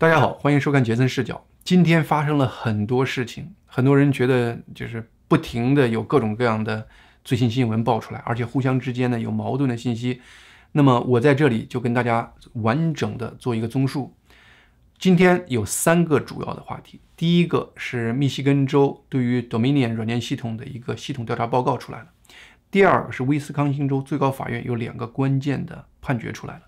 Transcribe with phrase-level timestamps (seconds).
[0.00, 1.44] 大家好，欢迎收看杰森视角。
[1.64, 6.86] 今天发生了很多事情，很多人觉得就是不停的有各种各样的
[7.24, 10.22] 最新新闻爆出来，而且互相之间呢有矛盾的信息。
[10.70, 14.14] 那么我在这里就跟大家完整的做一个综述。
[15.00, 22.06] 今天有三个主要的话题，第一个是密西根州对于 Dominion 软件系统的一个系统调查报告出来了。
[22.70, 26.60] 第二个是威斯康星州最高法院有两个关键的判决出来了。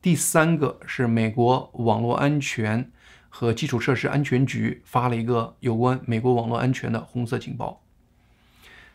[0.00, 2.90] 第三个是美国网络安全
[3.28, 7.82] 和基础设施安全局发了一个有关美国网络安全的红色警报。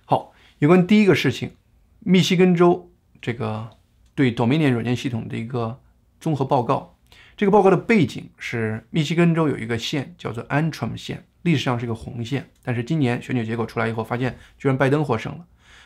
[0.05, 1.51] 好，有关第一个事情，
[1.99, 2.89] 密西根州
[3.21, 3.69] 这个
[4.15, 5.79] 对 Dominion 软件系统的一个
[6.19, 6.95] 综合报告。
[7.35, 15.45] 这个报告的背景是密西根州有一个县叫做 Antrim 县，历史上是个红线，但是今年选举结果出来以后，发现居然拜登获胜了。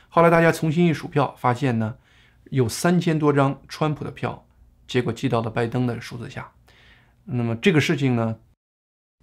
[0.09, 1.95] 后来大家重新一数票，发现呢
[2.51, 4.44] 有三千多张川普的票，
[4.87, 6.51] 结果寄到了拜登的数字下。
[7.25, 8.37] 那么这个事情呢，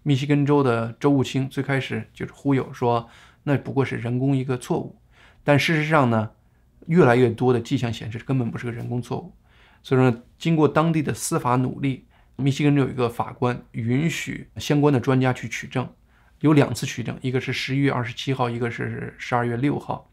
[0.03, 3.09] 密西根州的州务卿最开始就是忽悠说，
[3.45, 4.99] 那不过是人工一个错误。
[5.45, 6.31] 但事实上呢，
[6.87, 9.35] 越来越多的迹象显示根本不是个人工错误。
[9.83, 15.89] 所以说，经过当地的司法努力，密西根州有一个法官允许相关的专家去取证，
[16.41, 20.09] 有两次取证，一个是十一月二十七号，一个是十二月六号。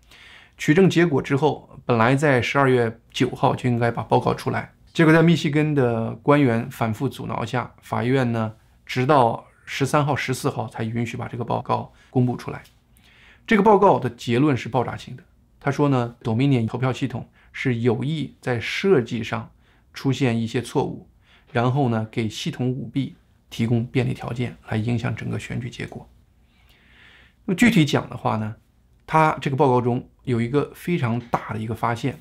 [0.57, 8.53] 取证结果之后，本来在十二月九号就应该把报告出来，结果在密西根的官员反复阻挠下，法院呢
[8.85, 12.61] 直到十三号、十四号才允许把这个报告公布出来。
[13.47, 15.23] 这个报告的结论是爆炸性的，
[15.57, 19.49] 他说呢，Dominion 投票系统是有意在设计上
[19.93, 21.07] 出现一些错误，
[21.53, 23.15] 然后呢给系统舞弊
[23.49, 26.09] 提供便利条件，来影响整个选举结果。
[27.45, 28.53] 那么具体讲的话呢？
[29.07, 32.19] 他这个报告中有一个非常大的一个发现，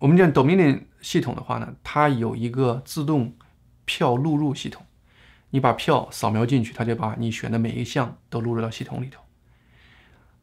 [0.00, 3.34] 我们讲 Dominion 系统的话呢，它有一个自动
[3.84, 4.86] 票录入系统，
[5.50, 9.22] 你把票扫描进去，它就把你选的每一项都录入到系统里头。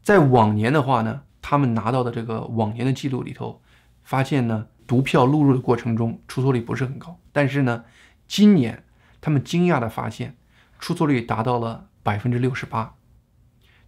[0.03, 3.59] 在往年的话呢，他们拿到的这个往年的记录里头，
[4.03, 7.83] 发现呢，读票录入的过程中出错率不是很高，但是呢，
[8.27, 8.83] 今年
[9.19, 10.37] 他们惊讶的发现，
[10.77, 12.93] 出错率达到了百分之六十八。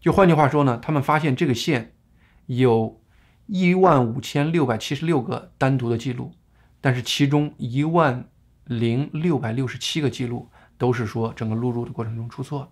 [0.02, 1.94] 就换句话说呢，他们发现这个线。
[2.48, 3.00] 有
[3.52, 6.32] 一万五千六百七十六个单独的记录，
[6.80, 8.30] 但是其中一万
[8.66, 12.72] 零六百六十七个记录都是说整个录入的过程中出错，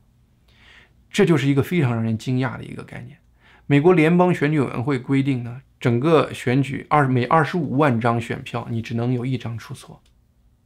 [1.09, 3.17] 这就是一个非常让人惊讶的一个概念。
[3.65, 9.99] 美国联邦选举委员会规定呢，整个选举二每二十五万张选票你只能有一张出错，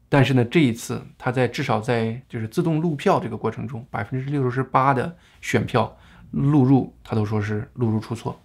[0.10, 5.98] 但是呢这一次他在至少在就是自动录票这个过程中，百分之六十八的选票
[6.32, 8.38] 录入他都说是录入出错。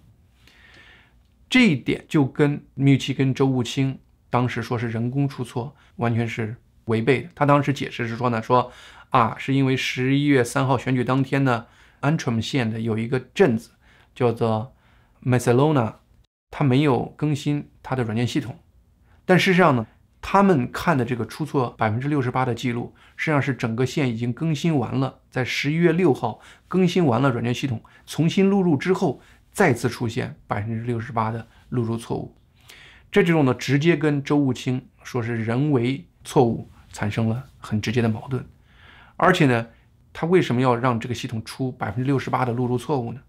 [1.49, 3.97] 这一点就跟密奇跟周务卿
[4.29, 7.29] 当时说是人工出错，完全是违背的。
[7.33, 8.69] 他当时解释是说呢，说
[9.11, 11.65] 啊，是因为十一月三号选举当天呢
[12.01, 13.71] ，Antrim 县的有一个镇子
[14.13, 14.75] 叫做
[15.23, 15.93] Macelona，
[16.51, 18.59] 他没有更新他的软件系统。
[19.23, 19.87] 但事实上呢，
[20.21, 29.21] 他们看的这个出错百分之六十八的记录，实际上是整个县已经更新完了，在十一月六号更新完了软件系统，重新录入之后。
[29.57, 32.35] 再次出现百分之六十八的录入错误，
[33.11, 38.45] 这这种呢，直接跟周务清说是人为错误产生了很直接的矛盾。
[39.15, 39.69] 而且呢，
[40.13, 43.21] 他为什么要让这个系统出百分之六十八的录入错误呢？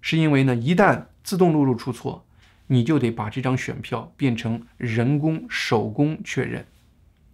[0.00, 2.24] 是因为呢，一旦自动录入出错，
[2.68, 6.64] 你就得把这张选票变成人工手工确认。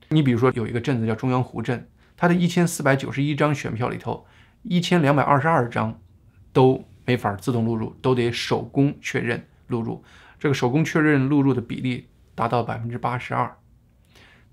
[0.08, 1.86] 你比如说有一个镇子叫中央湖镇，
[2.16, 4.26] 它的一千四百九十一张选票里头，
[4.62, 6.00] 一千两百二十二张
[6.54, 6.86] 都。
[7.04, 10.02] 没法自动录入，都得手工确认录入。
[10.38, 13.54] 这个手工确认录入的比例达到百分之八十二。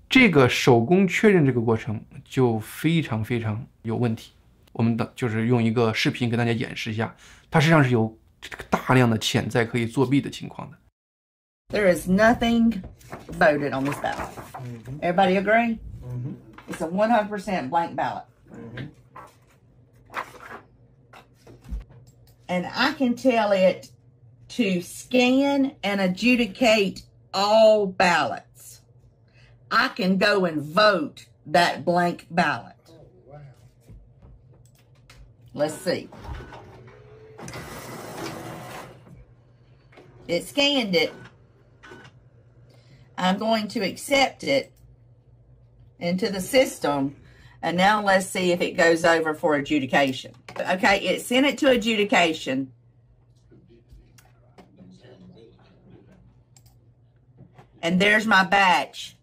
[0.08, 4.32] 这个手工确认这个过程就非常非常有问题。
[4.72, 7.14] 我们的就是用一个视频给大家演示一下，
[7.50, 8.16] 它实际上是有
[8.70, 10.76] 大量的潜在可以作弊的情况的。
[11.70, 12.80] There is nothing
[13.38, 14.28] voted on this ballot.
[15.00, 15.78] Everybody agree?
[16.70, 18.24] It's a 100% blank ballot.
[22.48, 23.90] And I can tell it
[24.50, 27.02] to scan and adjudicate
[27.34, 28.80] all ballots.
[29.70, 32.74] I can go and vote that blank ballot.
[35.52, 36.08] Let's see.
[40.26, 41.12] It scanned it.
[43.16, 44.72] I'm going to accept it
[45.98, 47.16] into the system
[47.62, 50.34] and now let's see if it goes over for adjudication.
[50.58, 52.72] Okay, it sent it to adjudication.
[57.80, 59.16] And there's my batch,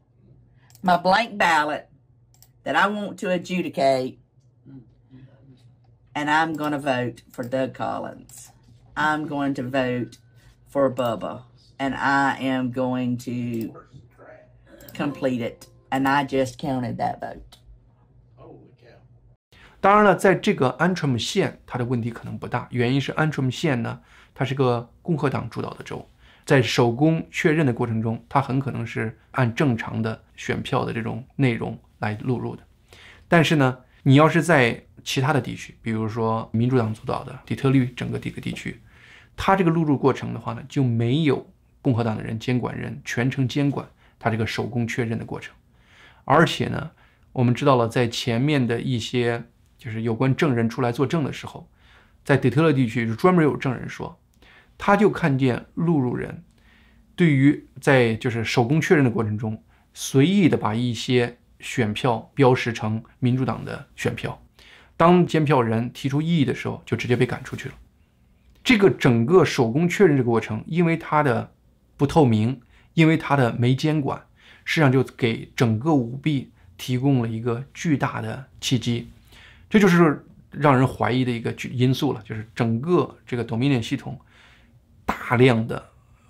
[0.81, 1.89] my blank ballot
[2.63, 4.19] that I want to adjudicate
[6.15, 8.51] and I'm going to vote for Doug Collins.
[8.95, 10.17] I'm going to vote
[10.65, 11.43] for Bubba,
[11.77, 13.75] and I am going to
[14.93, 15.67] complete it.
[15.91, 17.57] And I just counted that vote.
[19.85, 24.01] 当然了，在这个安 n 姆县，它的问题可能不大，原因是安 n 姆县呢，
[24.33, 26.09] 它是个共和党主导的州，
[26.43, 32.63] 在手工确认的过程中，它很可能是按正常的选票的这种内容来录入的。
[33.27, 38.81] 但是呢，你要是在其他的地区，比如说民主党主导的底特律整个这个地区，
[39.37, 41.47] 它这个录入过程的话呢，就没有
[41.83, 45.53] 共和党的人监管人全程监管它这个手工确认的过程。
[46.23, 46.89] 而且呢，
[47.33, 49.43] 我们知道了，在前面的一些
[49.85, 51.69] 就是有关证人出来作证的时候，
[52.23, 54.19] 在底特律地区就专门有证人说，
[54.79, 56.43] 他就看见录入人
[57.15, 59.61] 对于在就是手工确认的过程中，
[59.93, 64.41] 随意的把一些选票标识成民主党的选票，
[64.97, 67.75] 当监票人提出异议的时候，就直接被赶出去了。
[68.63, 71.53] 这个整个手工确认这个过程，因为它的
[71.95, 72.59] 不透明，
[72.95, 74.25] 因为它的没监管，
[74.63, 79.09] 实际上就给整个舞弊提供了一个巨大的契机。
[79.69, 84.19] 这就是让人怀疑的一个因素了，就是整个这个 Dominion 系统
[85.05, 85.83] 大量的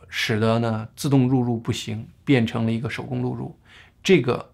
[0.09, 3.59] 使得呢自动录入不行，变成了一个手工录入，
[4.01, 4.51] 这个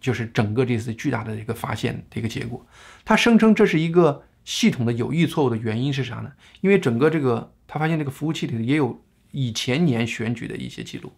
[0.00, 2.66] 就是整个这次巨大的一个发现的一个结果。
[3.04, 6.32] 他声称这是一个系统的有意错误的原因是啥呢？
[6.60, 11.12] 因为整个这个他发现这个服务器里也有以前年选举的一些记录，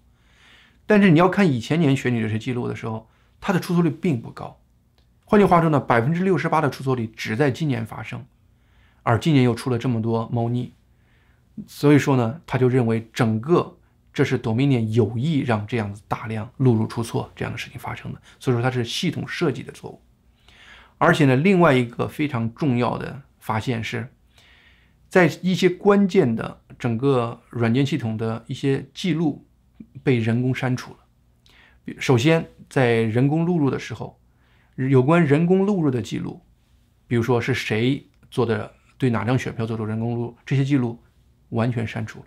[0.87, 3.09] 但是你要看以前年选举这些记录的时候，
[3.41, 4.60] 它的出错率并不高。
[5.31, 8.27] 换句话说呢，百分之六十八的出错率只在今年发生，
[9.05, 10.73] 而今年又出了这么多猫腻，
[11.69, 13.79] 所以说呢，他就认为整个
[14.13, 20.03] 这是 Dominion 有意让这样子大量录入出错这样的事情发生的，所以说它是系统设计的错误。
[20.99, 24.13] 而且呢，另外一个非常重要的发现是，
[25.09, 29.47] 在一些关键的整个软件系统的一些记录
[30.03, 30.99] 被人工删除了。
[32.01, 34.20] 首先，在人工录入的时候。
[34.77, 36.41] 有关人工录入的记录，
[37.07, 41.03] 比如说是谁做的，对哪张选票做出人工录入，这些记录
[41.51, 42.27] 完全删除了。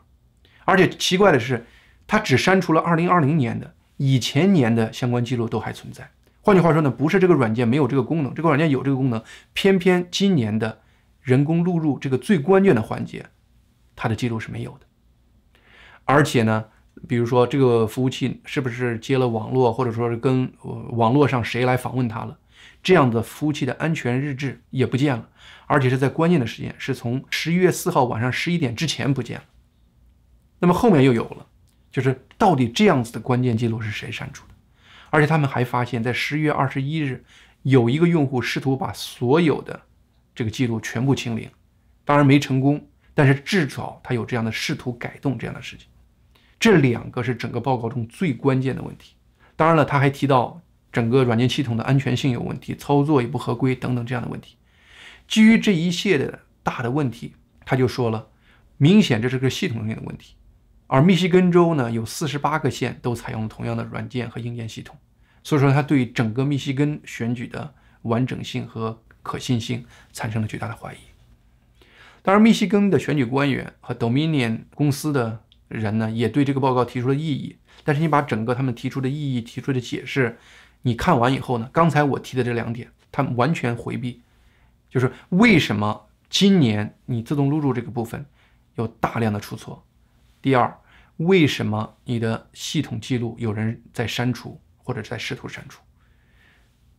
[0.66, 1.66] 而且奇怪的是，
[2.08, 6.10] 它只删除了2020年的，以前年的相关记录都还存在。
[6.42, 9.24] 换句话说呢，不是这个软件没有这个功能，这个软件有这个功能，
[9.54, 10.82] 偏偏今年的
[11.22, 13.28] 人工录入这个最关键的环节，
[13.96, 14.86] 它的记录是没有的。
[16.06, 16.66] 而且呢，
[17.08, 20.52] 比如说这个服务器是不是接了网络，或者说是跟
[20.92, 22.38] 网络上谁来访问它了？
[22.82, 25.30] 这样的服务器的安全日志也不见了，
[25.68, 29.44] 而且是在关键的时间，是从十一月四号晚上十一点之前不见了。
[30.60, 31.46] 那么后面又有了，
[31.92, 34.54] 就是到底这样子的关键记录是谁删除的？
[35.10, 37.24] 而且他们还发现，在十一月二十一日，
[37.62, 39.82] 有一个用户试图把所有的
[40.34, 41.50] 这个记录全部清零，
[42.04, 45.88] 当然没成功，但是至少他有这样的试图改动这样的事情。
[46.64, 49.16] 这两个是整个报告中最关键的问题。
[49.58, 50.62] 当然了，他还提到。
[50.94, 54.58] 整个软件系统的安全性有问题，操作也不合规等等这样的问题。
[55.28, 57.34] 基于这一系列的大的问题，
[57.66, 58.28] 他就说了，
[58.78, 60.36] 明显这是个系统性的问题。
[60.86, 64.96] 而密西根州呢，有四十八个县都采用了同样的软件和硬件系统，
[65.44, 67.74] 所以说他对整个密西根选举的
[68.04, 70.98] 完整性和可信性产生了巨大的怀疑。
[72.22, 77.58] 当然，密西根的选举官员和 Dominion 公司的人呢，也对这个报告提出了异议。
[77.84, 80.38] 但是你把整个他们提出的异议、提出的解释。
[80.86, 81.70] 你看完以后呢？
[81.72, 84.22] 刚才我提的这两点，他们完全回避，
[84.90, 88.26] 就是为什么今年你自动录入这个部分
[88.76, 89.86] 有大量的出错？
[90.42, 90.78] 第二，
[91.16, 95.82] 为什么你的系统记录有人在删除或者在试图删除？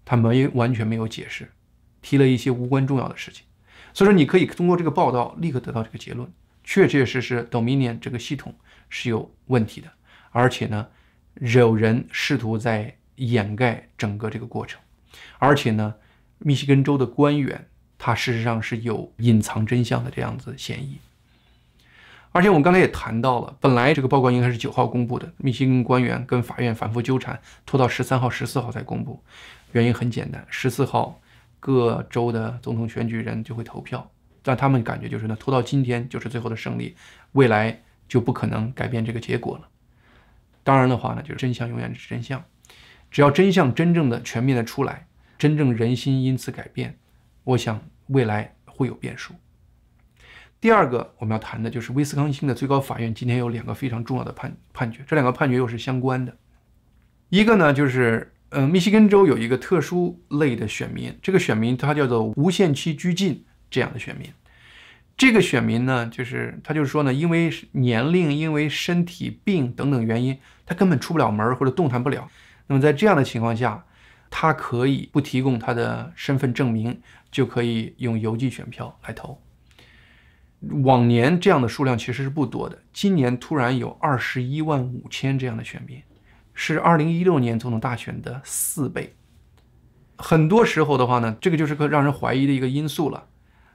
[0.06, 1.52] 他没完全没有解释，
[2.00, 3.44] 提了一些无关重要的事情。
[3.92, 6.33] 所以说，你可以通过这个报道立刻得到这个结论：
[6.64, 8.54] 确确实实，Dominion 这个系统
[8.88, 9.92] 是有问题的，
[10.33, 10.88] 而且呢，
[11.35, 12.97] 有人试图在。
[13.16, 14.80] 掩盖整个这个过程，
[15.38, 15.94] 而且呢，
[16.38, 20.99] 密西根州的官员他事实上是有隐藏真相的这样子嫌疑。
[22.33, 29.23] 而且我们刚才也谈到了，本来这个报告应该是九号公布的，密西根官员跟法院反复纠缠，拖到十三号、十四号才公布。
[29.71, 31.21] 原因很简单，十四号
[31.61, 34.11] 各州的总统选举人就会投票，
[34.44, 36.94] 但他们感觉就是呢，拖到今天就是最后的胜利，
[37.32, 39.68] 未来就不可能改变这个结果了。
[40.62, 42.44] 当然的话呢，就是真相永远是真相。
[43.10, 45.06] 只要真相真正的全面的出来，
[45.38, 46.98] 真正人心因此改变，
[47.44, 49.34] 我想未来会有变数。
[50.60, 56.36] 第二个我们要谈的就是威斯康星的最高法院今天有两个非常重要的判判决，这两个判决又是相关的。
[57.28, 63.44] 一个呢就是，呃，密西根州有一个特殊类的选民，这个选民他叫做无限期拘禁
[63.75, 64.33] 这样的选民。
[65.16, 72.31] 这个选民呢，就是他就是说呢，因为年龄、因为身体病等等原因，他根本出不了门或者动弹不了。
[72.69, 73.85] 那么在这样的情况下，
[74.31, 77.00] 他可以不提供他的身份证明，
[77.33, 79.40] 就可以用邮寄选票来投。
[80.83, 86.00] 往年这样的数量其实是不多的，今年突然有二十一万五千这样的选民，
[86.54, 89.14] 是二零一六年总统大选的四倍。
[90.16, 93.26] 很多时候的话呢，这个就是个让人怀疑的一个因素了。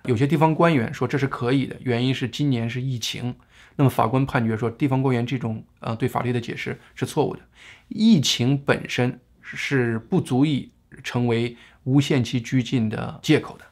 [0.06, 3.36] 有些地方官员说这是可以的，原因是今年是疫情。
[3.76, 7.42] 那么法官判决说，地方官员这种呃对法律的解释是错误的。
[7.88, 10.72] 疫情本身是不足以
[11.04, 13.64] 成为无限期拘禁的借口的，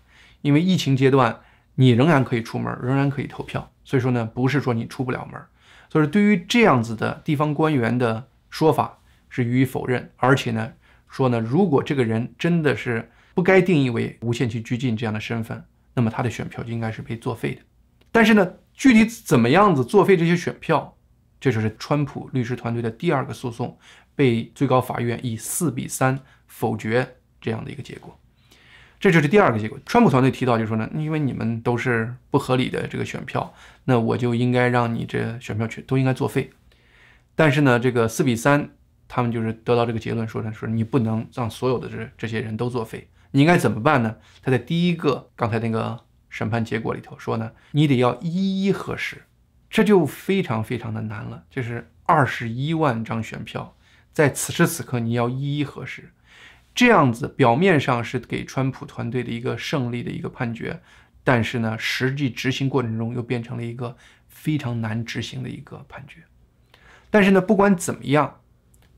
[0.41, 1.41] 因为疫情阶段
[1.75, 3.69] 你仍然可以出门，仍然可以投票。
[3.83, 5.41] 所以说呢，不是说你出不了门。
[5.89, 10.73] 所以对于这样子的地方官员的说法是予以否认，而且呢
[11.09, 15.65] 说呢，如果这个人真的是不该定义为无限期拘禁这样的身份。
[15.97, 17.61] 那么他的选票就应该是被作废的，
[18.11, 20.95] 但是呢，具体怎么样子作废这些选票，
[21.39, 23.75] 这就是川普律师团队的第二个诉讼，
[24.15, 28.15] 被最高法院以四比三否决这样的一个结果，
[28.99, 29.79] 这就是第二个结果。
[29.87, 33.51] 川普团队提到就说呢，因为你们都是不合理的这个选票，
[33.85, 36.51] 那我就应该让你这选票全都应该作废。
[37.33, 38.69] 但是呢，这个四比三，
[39.07, 43.07] 他们就是得到这个结论，说呢，说你不能让所有的这这些人都作废。
[43.31, 44.17] 你应该怎么办呢？
[44.41, 49.23] 他在第一个刚才那个审判结果里头说呢，你得要一一核实，
[49.69, 51.43] 这就非常非常的难了。
[51.49, 53.75] 就是二十一万张选票，
[54.13, 56.11] 在此时此刻你要一一核实，
[56.73, 60.81] 这样子表面上是给川普团队的一个胜利的一个判决，
[61.23, 66.23] 但是呢，实际执行过程中又变成了一个非常难执行的一个判决。
[67.09, 68.41] 但是呢，不管怎么样，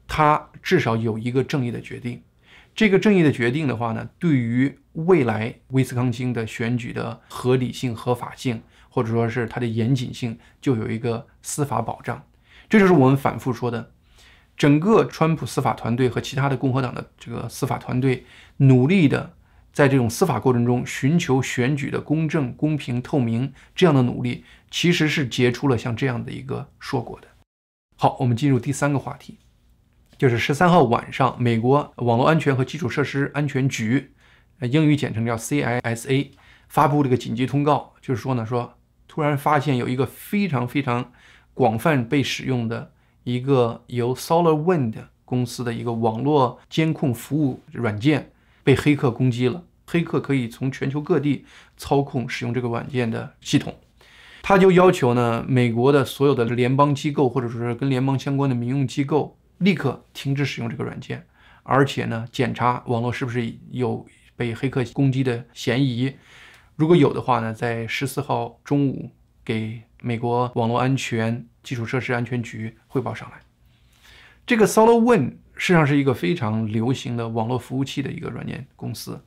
[0.07, 2.21] 他至少有一个正义的决定。
[2.79, 12.23] 这个正义的决定的话呢，对于未来威斯康星的选举的合理性、合法性，或者说是它的严谨性，就有一个司法保障。
[12.69, 13.91] 这就是我们反复说的，
[14.55, 19.33] 整个川普司法团队和其他的共和党的这个司法团队努力的
[19.73, 27.27] 在这种司法过程中寻求选举的公正、公平、透明这样的努力，其实是结出了像这样的一个硕果的。
[27.97, 29.37] 好，我们进入第三个话题。
[30.19, 34.11] 就是十三号晚上，美国网络安全和基础设施安全局，
[34.59, 36.31] 呃，英语简称叫 CISA，
[36.67, 38.73] 发布这个紧急通告，就是说呢，说
[39.07, 41.13] 突然发现有一个非常非常
[41.53, 42.91] 广泛被使用的
[43.23, 49.63] 一个由 SolarWind 公司的一个网络监控服务软件被黑客攻击了。
[49.87, 51.45] 黑客可以从全球各地
[51.77, 53.73] 操控使用这个软件的系统，
[54.41, 59.37] 他就要求呢，美国的所有的联邦机构或者说是跟联邦相关的民用机构。
[59.59, 61.25] 立刻停止使用这个软件，
[61.63, 66.15] 而且呢，检查网络是不是有被黑客攻击的嫌疑。
[66.75, 69.11] 如果有的话呢，在十四号中午
[69.43, 73.39] 给美国网络安全基础设施安全局汇报上来。
[74.47, 79.21] 这个 SolarWind 实上是一个非常流行的网络服务器的一个软件公司，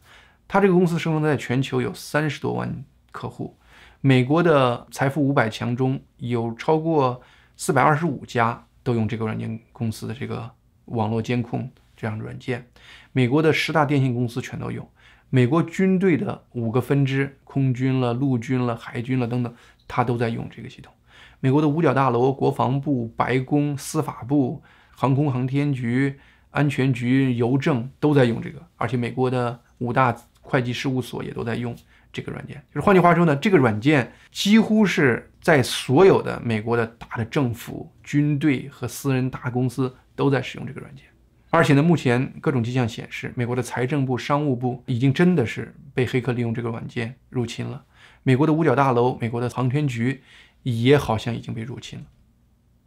[0.48, 3.56] 它这个公司生存在全球有三十多万客户，
[4.00, 7.20] 美国的财富五百强中有超过
[7.54, 8.66] 四百二十五家。
[8.82, 10.50] 都用这个软件公司的这个
[10.86, 12.66] 网络监控这样的软件，
[13.12, 14.88] 美国的十大电信公司全都有，
[15.30, 19.54] 美国军队的五个分支，空军了、陆军了、海军了等等，
[19.86, 20.92] 它都在用这个系统。
[21.40, 26.18] 美国的五角大楼、国防部、白宫、司法部、航空航天局、
[26.50, 31.74] 安全局、邮政都在用这个，而且美国的五大会计事务所也都在用。
[32.12, 41.04] 这个软件就是，换句话说呢，这个软件几乎是在所有的美国的大的政府、军队和私人大公司都在使用这个软件。
[41.50, 47.84] 而且呢，目前各种迹象显示，美国的财政部、商务部已经真的是被黑客利用这个软件入侵了。
[48.22, 50.22] 美国的五角大楼、美国的航天局
[50.62, 52.04] 也好像已经被入侵了。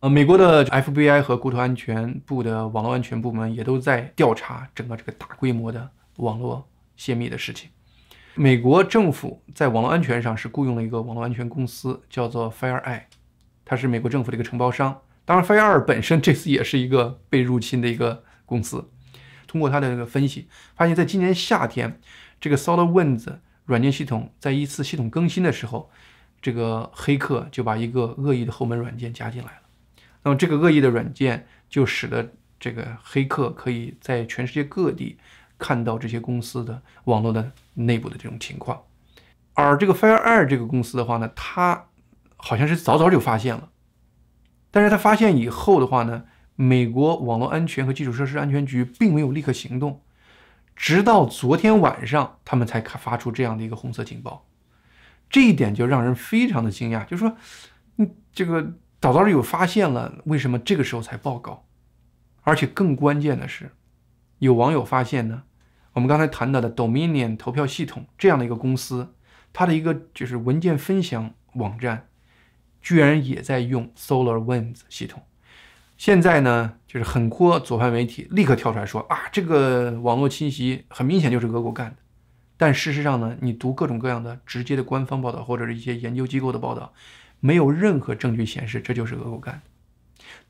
[0.01, 7.69] 呃，美国的 FBI 和国土安全部的网络安全部门也都在调查整个这个大规模的网络泄密的事情。
[8.37, 13.03] 美国政府在网络安全上是雇佣了一个网络安全公司，叫做 FireEye，
[13.63, 15.01] 它是美国政府的一个承包商。
[15.23, 18.89] 当然，FireEye 本身这次也是一个被入侵的一个公司。
[19.47, 21.97] 通过他的这个分析，发现在今年夏天，
[22.41, 25.89] 这个 SolarWinds 软件系统在一次系统更新的时候，
[26.41, 29.59] 这个黑客就把一个恶意的后门软件加进来了。
[30.23, 35.17] 那么这个恶意的软件就使得这个黑客可以在全世界各地。
[35.57, 38.83] 看到这些公司的网络的内部的这种情况，
[39.53, 41.85] 而这个 FireEye 这个公司的话呢，它
[42.37, 43.69] 好像是早早就发现了，
[44.71, 50.01] 但是它发现以后的话呢，美国网络安全和基础设施安全局并没有立刻行动，
[50.75, 54.45] 直到昨天晚上他们才发出这样的一个红色警报，
[55.29, 57.35] 这一点就让人非常的惊讶，就说，
[57.97, 61.65] 嗯，这个早早就有发现了，为什么这个时候才报告？
[62.43, 63.71] 而且更关键的是，
[64.45, 65.43] 有网友发现呢，
[65.93, 69.13] 我们刚才谈到的 Dominion 投票系统这样的一个公司，
[69.51, 72.07] 它的一个就是文件分享网站，
[72.81, 75.23] 居然也在用 SolarWinds 系统。
[75.97, 81.97] 现在呢，就是很多左派媒体立刻跳出来说啊，这个网络侵袭很明显就是俄国干的。
[82.57, 86.93] 但事实上呢，你读各种各样的直接的官方报道或者是一些研究机构的报道，
[87.39, 89.61] 没有任何证据显示这就是俄国干的。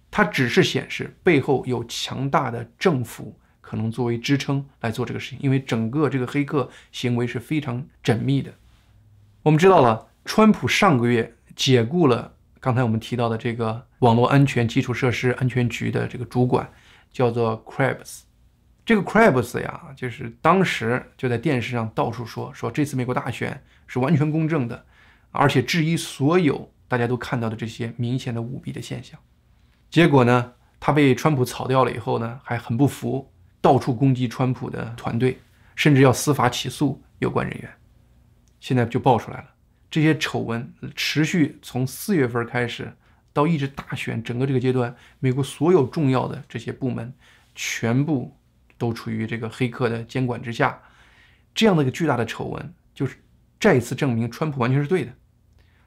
[0.09, 8.53] 它只是显示背后有强大的政府可能作为支撑来做这个事情，因为整个这个黑客行为是非常缜密的。
[9.41, 16.71] 我们知道了，川普上个月解雇了刚才我们提到的这个网络安全基础设施安全局的这个主管，
[17.11, 18.21] 叫做 Krebs。
[18.85, 24.85] 这个 Krebs 呀，就是当时就在电视上到处说说这次美国大选是完全公正的，
[25.31, 29.19] 而且质疑所有大家都看到的这些明显的舞弊的现象。
[29.89, 33.31] 结果呢，他被川普炒掉了以后呢，还很不服，
[33.65, 35.39] 到处攻击川普的团队，
[35.75, 37.69] 甚至要司法起诉有关人员。
[38.59, 39.45] 现在就爆出来了，
[39.89, 42.93] 这些丑闻持续从四月份开始，
[43.33, 47.11] 到一直大选整个这个阶段，美国所有重要的这些部门
[47.55, 48.37] 全部。
[48.77, 50.77] 都处于这个黑客的监管之下，
[51.53, 53.15] 这样的一个巨大的丑闻，就是
[53.57, 55.13] 再一次证明川普完全是对的。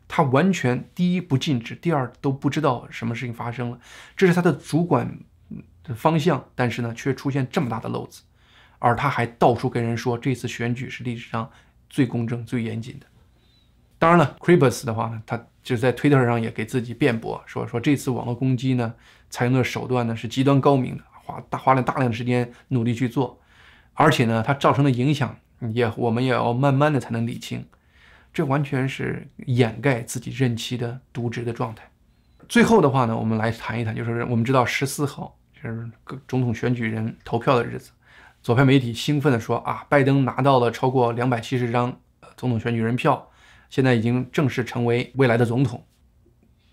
[0.08, 3.78] 他完全第一不禁止，第二都不知道什么事情发生了，
[4.16, 5.20] 这是他的主管
[5.94, 8.22] 方向，但是呢，却出现这么大的漏子，
[8.78, 11.50] 而他还到处跟人说这次选举是历史上
[11.88, 13.06] 最公正、最严谨的。
[13.98, 18.94] 当然了 c r e b u s 的话呢，他就是在推特上也给自己辩驳，说说这次网络攻击呢，
[19.28, 21.04] 采用的手段呢是极端高明的。
[21.24, 23.38] 花大花了大量的时间努力去做，
[23.92, 25.36] 而且呢，它造成的影响
[25.74, 27.66] 也我们也要慢慢的才能理清，
[28.32, 31.90] 这完全是掩盖自己任期的渎职的状态。
[32.48, 37.90] 最后的话呢，我们来谈一谈，就是我们知道十四号就是各总统选举人投票的日子，
[38.42, 42.00] 左派媒体兴奋地说啊，拜登拿到了超过两百七十张
[42.36, 43.30] 总统选举人票，
[43.68, 45.84] 现在已经正式成为未来的总统。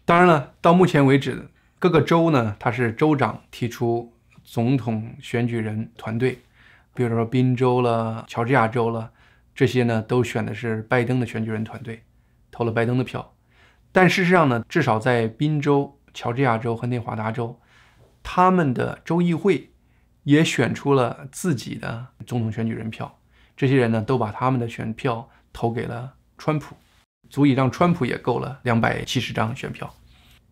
[0.05, 4.11] 当然了，到目前为止，各个州呢，他是州长提出。
[4.47, 6.37] 总统选举人团队，
[6.93, 9.11] 比如说宾州了、乔治亚州了，
[9.55, 12.03] 这些呢都选的是拜登的选举人团队，
[12.51, 13.33] 投了拜登的票。
[13.91, 17.59] 但事实上呢，至少在宾州、乔治亚州和内华达州，
[18.27, 19.69] 他们的州议会
[20.23, 23.19] 也选出了自己的总统选举人票。
[23.55, 26.75] 这些人呢都把他们的选票投给了川普，
[27.29, 29.93] 足以让川普也够了两百七十张选票。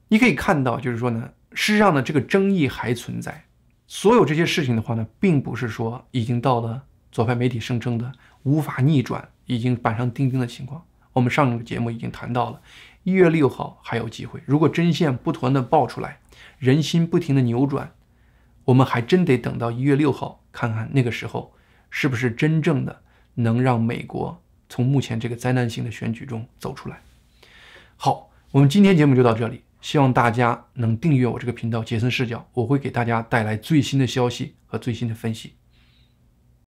[0.10, 3.46] 你可以看到，就是说呢，事实上呢，这个争议还存在。
[3.88, 8.12] 所有这些事情的话呢，并不是说已经到了左派媒体声称的
[8.44, 10.86] 无法逆转、已经板上钉钉的情况。
[11.12, 12.62] 我们上个节目已经谈到了，
[13.04, 14.42] 一月六号还有机会。
[14.46, 16.20] 如果真相不断的爆出来，
[16.58, 17.94] 人心不停的扭转，
[18.66, 21.54] 我们还真得等到一月六号，看看那个时候
[21.90, 23.02] 是不是真正的
[23.36, 27.02] 能让美国从目前这个灾难性的选举中走出来。
[27.96, 29.64] 好，我们今天节目就到这里。
[29.82, 35.56] 希望大家能订阅我这个频道，杰森视角，我会给大家带来最新的消息和最新的分析。